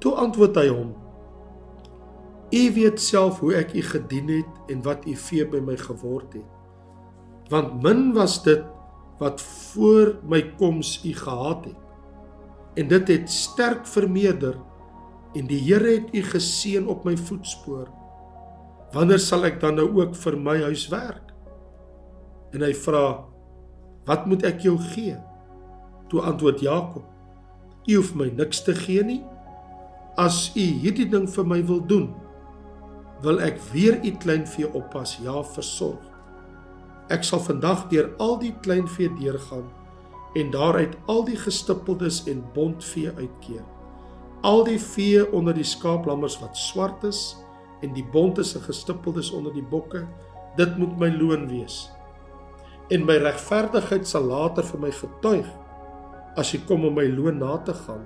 Toe 0.00 0.14
antwoord 0.20 0.56
hy 0.60 0.68
hom: 0.70 0.94
U 2.48 2.62
weet 2.78 3.00
self 3.02 3.42
hoe 3.42 3.52
ek 3.58 3.74
u 3.76 3.82
gedien 3.84 4.30
het 4.38 4.72
en 4.72 4.80
wat 4.86 5.04
u 5.04 5.16
vee 5.28 5.44
by 5.44 5.60
my 5.60 5.76
geword 5.76 6.38
het. 6.38 6.46
Want 7.52 7.82
min 7.84 8.12
was 8.16 8.38
dit 8.44 8.64
wat 9.20 9.42
voor 9.42 10.14
my 10.28 10.40
koms 10.56 11.00
u 11.04 11.12
gehad 11.12 11.64
het. 11.68 11.84
En 12.78 12.88
dit 12.88 13.08
het 13.08 13.30
sterk 13.30 13.86
vermeerder 13.86 14.56
en 15.38 15.46
die 15.46 15.60
Here 15.62 15.94
het 16.00 16.10
u 16.14 16.22
geseën 16.32 16.86
op 16.90 17.04
my 17.06 17.14
voetspoor. 17.16 17.86
Wanneer 18.94 19.20
sal 19.22 19.46
ek 19.46 19.60
dan 19.62 19.76
nou 19.78 19.88
ook 20.00 20.16
vir 20.18 20.36
my 20.40 20.56
huis 20.66 20.88
werk? 20.90 21.32
En 22.56 22.64
hy 22.64 22.72
vra: 22.74 23.24
Wat 24.08 24.26
moet 24.26 24.46
ek 24.48 24.64
jou 24.64 24.76
gee? 24.94 25.16
Toe 26.08 26.24
antwoord 26.24 26.64
Jakob: 26.64 27.04
U 27.86 27.94
hoef 27.96 28.14
my 28.16 28.30
niks 28.34 28.62
te 28.64 28.74
gee 28.74 29.04
nie. 29.04 29.20
As 30.18 30.48
u 30.56 30.64
hierdie 30.82 31.06
ding 31.08 31.28
vir 31.30 31.46
my 31.46 31.60
wil 31.68 31.80
doen, 31.86 32.08
wil 33.22 33.38
ek 33.44 33.60
weer 33.72 34.00
u 34.02 34.10
kleinvee 34.18 34.66
oppas, 34.74 35.18
ja, 35.22 35.36
versorg. 35.54 36.02
Ek 37.12 37.24
sal 37.24 37.40
vandag 37.44 37.86
deur 37.92 38.10
al 38.20 38.36
die 38.42 38.54
kleinvee 38.64 39.12
deurgaan 39.20 39.68
en 40.36 40.50
daaruit 40.52 40.96
al 41.08 41.24
die 41.24 41.38
gestippeldes 41.38 42.24
en 42.28 42.42
bondvee 42.54 43.12
uitkeer. 43.16 43.64
Al 44.46 44.64
die 44.64 44.78
vee 44.78 45.24
onder 45.34 45.54
die 45.54 45.66
skaaplammers 45.66 46.38
wat 46.38 46.56
swart 46.56 47.02
is 47.08 47.36
en 47.82 47.90
die 47.94 48.04
bontes 48.12 48.54
en 48.54 48.62
gestippeldes 48.62 49.32
onder 49.34 49.54
die 49.54 49.66
bokke, 49.66 50.04
dit 50.58 50.76
moet 50.78 50.94
my 50.98 51.08
loon 51.10 51.48
wees. 51.50 51.88
En 52.94 53.04
my 53.06 53.18
regverdigheid 53.22 54.06
sal 54.06 54.28
later 54.30 54.66
vir 54.66 54.84
my 54.86 54.92
getuig 54.94 55.48
as 56.38 56.52
ek 56.54 56.68
kom 56.68 56.86
om 56.86 56.94
my 56.94 57.06
loon 57.10 57.40
na 57.42 57.56
te 57.66 57.74
gaan. 57.74 58.04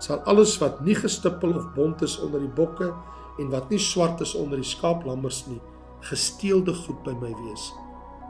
Sal 0.00 0.20
alles 0.28 0.58
wat 0.60 0.82
nie 0.84 0.96
gestippel 0.96 1.54
of 1.56 1.72
bont 1.76 2.02
is 2.04 2.18
onder 2.20 2.44
die 2.44 2.54
bokke 2.56 2.90
en 3.40 3.52
wat 3.52 3.72
nie 3.72 3.80
swart 3.80 4.20
is 4.20 4.34
onder 4.36 4.60
die 4.60 4.68
skaaplammers 4.68 5.46
nie, 5.48 5.60
gesteelde 6.08 6.74
goed 6.84 7.00
by 7.06 7.14
my 7.20 7.32
wees. 7.44 7.70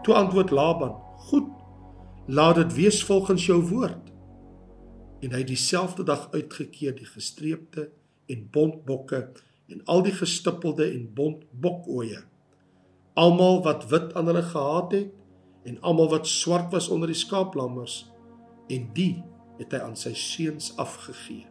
Toe 0.07 0.15
antwoord 0.15 0.55
Laban: 0.55 0.95
"Goed, 1.31 1.51
laat 2.27 2.63
dit 2.63 2.75
wees 2.75 3.03
volgens 3.05 3.47
jou 3.47 3.59
woord." 3.71 4.10
En 5.21 5.33
hy 5.37 5.45
dieselfde 5.45 6.05
dag 6.09 6.29
uitgekeer 6.33 6.97
die 6.97 7.09
gestreepte 7.09 7.91
en 8.31 8.49
bontbokke 8.53 9.23
en 9.71 9.85
al 9.85 10.03
die 10.03 10.15
gestippelde 10.17 10.89
en 10.91 11.07
bont 11.15 11.45
bokoeie. 11.53 12.23
Almal 13.15 13.63
wat 13.63 13.87
wit 13.93 14.15
aan 14.15 14.31
hulle 14.31 14.43
gehad 14.43 14.97
het 14.97 15.13
en 15.69 15.81
almal 15.81 16.09
wat 16.09 16.27
swart 16.27 16.73
was 16.73 16.89
onder 16.89 17.11
die 17.11 17.21
skaaplammers 17.21 18.03
en 18.73 18.91
die 18.97 19.15
het 19.61 19.77
hy 19.77 19.85
aan 19.85 19.97
sy 19.99 20.15
seuns 20.17 20.73
afgegee 20.81 21.51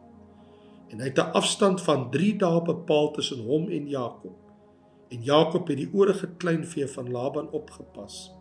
en 0.89 0.99
hy 0.99 1.07
het 1.11 1.19
'n 1.19 1.31
afstand 1.37 1.81
van 1.81 2.09
3 2.11 2.35
dae 2.37 2.61
bepaal 2.61 3.11
tussen 3.11 3.45
hom 3.45 3.69
en 3.69 3.87
Jakob. 3.87 4.37
En 5.09 5.23
Jakob 5.23 5.67
het 5.67 5.77
die 5.77 5.93
oorige 5.93 6.27
kleinvee 6.37 6.87
van 6.87 7.11
Laban 7.11 7.51
opgepas. 7.51 8.31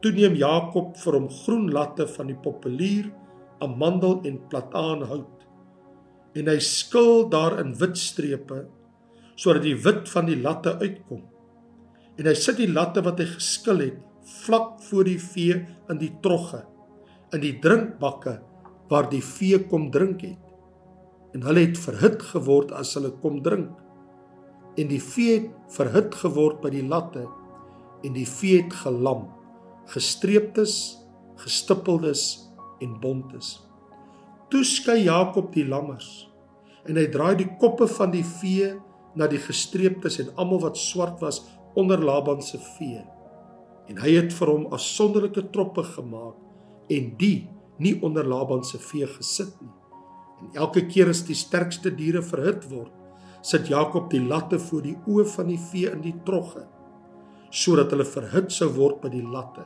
Toe 0.00 0.12
neem 0.12 0.34
Jakob 0.34 0.96
vir 0.96 1.12
hom 1.12 1.30
groen 1.30 1.70
latte 1.70 2.08
van 2.08 2.26
die 2.26 2.36
populier, 2.36 3.12
amandel 3.62 4.20
en 4.28 4.40
plataanhout. 4.50 5.46
En 6.38 6.48
hy 6.48 6.58
skil 6.64 7.28
daarin 7.32 7.74
wit 7.80 7.98
strepe 8.00 8.64
sodat 9.36 9.64
die 9.64 9.78
wit 9.80 10.10
van 10.12 10.28
die 10.28 10.36
latte 10.38 10.74
uitkom. 10.82 11.22
En 12.20 12.28
hy 12.28 12.34
sit 12.36 12.60
die 12.60 12.70
latte 12.70 13.02
wat 13.02 13.18
hy 13.22 13.26
geskil 13.32 13.80
het 13.80 14.02
vlak 14.44 14.76
voor 14.86 15.08
die 15.08 15.18
vee 15.18 15.56
in 15.90 15.98
die 15.98 16.12
trogge 16.22 16.62
in 17.32 17.40
die 17.40 17.56
drinkbakke 17.64 18.36
waar 18.90 19.08
die 19.08 19.22
vee 19.24 19.58
kom 19.70 19.88
drink 19.92 20.24
het 20.26 21.32
en 21.32 21.44
hulle 21.46 21.64
het 21.64 21.78
verhit 21.80 22.20
geword 22.28 22.74
as 22.76 22.90
hulle 22.98 23.08
kom 23.22 23.38
drink. 23.44 23.70
En 24.76 24.90
die 24.90 25.00
vee 25.00 25.38
het 25.38 25.46
verhit 25.72 26.12
geword 26.20 26.58
by 26.60 26.68
die 26.74 26.84
latte 26.84 27.22
en 28.04 28.12
die 28.12 28.26
vee 28.28 28.58
het 28.60 28.74
gelam, 28.82 29.30
gestreeptes, 29.88 30.74
gestippeldes 31.40 32.51
en 32.82 32.98
bontes. 33.00 33.54
Toe 34.52 34.64
skei 34.68 35.04
Jakob 35.06 35.52
die 35.54 35.64
lammers 35.64 36.10
en 36.88 36.98
hy 36.98 37.06
draai 37.14 37.36
die 37.38 37.50
koppe 37.60 37.86
van 37.88 38.10
die 38.14 38.24
vee 38.26 38.72
na 39.18 39.28
die 39.30 39.40
gestreeptes 39.40 40.18
en 40.22 40.32
almal 40.40 40.62
wat 40.64 40.80
swart 40.80 41.20
was 41.22 41.42
onder 41.78 42.02
Laban 42.02 42.42
se 42.42 42.58
vee. 42.76 43.02
En 43.88 44.00
hy 44.02 44.16
het 44.16 44.34
vir 44.34 44.50
hom 44.50 44.66
afsonderlike 44.74 45.46
troppe 45.54 45.84
gemaak 45.94 46.90
en 46.92 47.12
die 47.20 47.48
nie 47.82 47.94
onder 48.04 48.26
Laban 48.28 48.64
se 48.64 48.80
vee 48.82 49.06
gesit 49.06 49.54
nie. 49.60 49.72
En 50.42 50.58
elke 50.66 50.84
keer 50.90 51.12
as 51.12 51.22
die 51.26 51.38
sterkste 51.38 51.92
diere 51.94 52.22
verhit 52.22 52.66
word, 52.70 52.92
sit 53.42 53.68
Jakob 53.70 54.10
die 54.10 54.22
latte 54.22 54.58
voor 54.58 54.84
die 54.86 54.96
oë 55.10 55.26
van 55.34 55.50
die 55.50 55.60
vee 55.70 55.90
in 55.90 56.02
die 56.02 56.14
trogge, 56.26 56.64
sodat 57.50 57.92
hulle 57.94 58.06
verhit 58.06 58.52
sou 58.54 58.70
word 58.76 59.00
by 59.02 59.10
die 59.12 59.24
latte. 59.24 59.64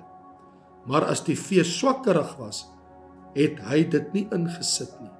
Maar 0.87 1.09
as 1.11 1.23
die 1.27 1.37
vee 1.37 1.65
swakkerig 1.67 2.37
was, 2.41 2.65
het 3.37 3.61
hy 3.69 3.85
dit 3.93 4.13
nie 4.17 4.25
ingesit 4.35 4.93
nie. 5.03 5.13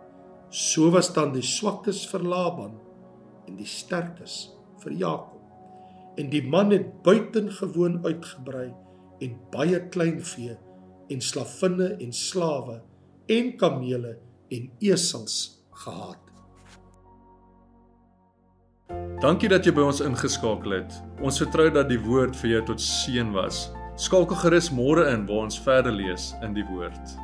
So 0.51 0.91
was 0.95 1.13
dan 1.13 1.35
die 1.35 1.45
swakkes 1.45 2.07
vir 2.11 2.25
Laban 2.25 2.77
en 3.47 3.59
die 3.59 3.69
sterkes 3.69 4.55
vir 4.83 4.97
Jakob. 4.97 5.43
En 6.17 6.31
die 6.33 6.43
man 6.43 6.73
het 6.73 7.03
buitengewoon 7.05 8.01
uitgebrei 8.07 8.71
en 9.21 9.37
baie 9.53 9.81
klein 9.93 10.23
vee 10.25 10.57
en 11.13 11.21
slavinne 11.21 11.93
en 12.01 12.13
slawe 12.13 12.81
en 13.33 13.53
kamele 13.61 14.17
en 14.55 14.71
esels 14.81 15.37
gehad. 15.85 16.23
Dankie 19.21 19.49
dat 19.51 19.67
jy 19.67 19.73
by 19.75 19.85
ons 19.89 20.03
ingeskakel 20.05 20.77
het. 20.79 20.99
Ons 21.25 21.41
vertrou 21.43 21.69
dat 21.75 21.89
die 21.91 22.01
woord 22.01 22.37
vir 22.39 22.57
jou 22.57 22.65
tot 22.73 22.83
seën 22.83 23.33
was. 23.37 23.67
Skakel 24.01 24.39
gerus 24.45 24.69
môre 24.73 25.09
in 25.13 25.25
waar 25.29 25.49
ons 25.49 25.61
verder 25.65 25.95
lees 25.95 26.35
in 26.45 26.53
die 26.57 26.65
woord. 26.69 27.17